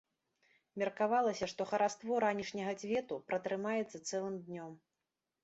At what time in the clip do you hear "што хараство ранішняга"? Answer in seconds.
1.51-2.73